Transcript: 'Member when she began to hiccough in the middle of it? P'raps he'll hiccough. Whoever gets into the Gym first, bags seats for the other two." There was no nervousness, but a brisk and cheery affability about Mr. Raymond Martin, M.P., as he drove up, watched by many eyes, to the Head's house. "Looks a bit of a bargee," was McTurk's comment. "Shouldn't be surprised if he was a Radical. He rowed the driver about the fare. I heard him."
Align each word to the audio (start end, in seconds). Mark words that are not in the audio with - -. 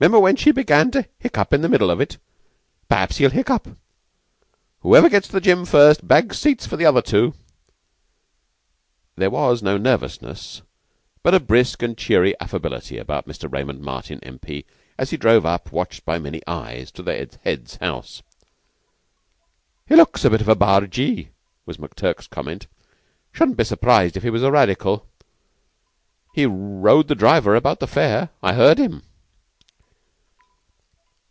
'Member 0.00 0.18
when 0.18 0.34
she 0.34 0.50
began 0.50 0.90
to 0.90 1.06
hiccough 1.22 1.52
in 1.52 1.60
the 1.62 1.68
middle 1.68 1.88
of 1.88 2.00
it? 2.00 2.18
P'raps 2.90 3.18
he'll 3.18 3.30
hiccough. 3.30 3.76
Whoever 4.80 5.08
gets 5.08 5.28
into 5.28 5.34
the 5.36 5.40
Gym 5.40 5.64
first, 5.64 6.08
bags 6.08 6.36
seats 6.36 6.66
for 6.66 6.76
the 6.76 6.84
other 6.84 7.00
two." 7.00 7.32
There 9.14 9.30
was 9.30 9.62
no 9.62 9.76
nervousness, 9.76 10.62
but 11.22 11.32
a 11.32 11.38
brisk 11.38 11.80
and 11.80 11.96
cheery 11.96 12.34
affability 12.40 12.98
about 12.98 13.28
Mr. 13.28 13.48
Raymond 13.50 13.82
Martin, 13.82 14.18
M.P., 14.24 14.64
as 14.98 15.10
he 15.10 15.16
drove 15.16 15.46
up, 15.46 15.70
watched 15.70 16.04
by 16.04 16.18
many 16.18 16.42
eyes, 16.44 16.90
to 16.90 17.02
the 17.04 17.28
Head's 17.44 17.76
house. 17.76 18.20
"Looks 19.88 20.24
a 20.24 20.30
bit 20.30 20.40
of 20.40 20.48
a 20.48 20.56
bargee," 20.56 21.28
was 21.66 21.76
McTurk's 21.76 22.26
comment. 22.26 22.66
"Shouldn't 23.30 23.56
be 23.58 23.62
surprised 23.62 24.16
if 24.16 24.24
he 24.24 24.30
was 24.30 24.42
a 24.42 24.50
Radical. 24.50 25.06
He 26.34 26.46
rowed 26.46 27.06
the 27.06 27.14
driver 27.14 27.54
about 27.54 27.78
the 27.78 27.86
fare. 27.86 28.30
I 28.42 28.54
heard 28.54 28.78
him." 28.78 29.04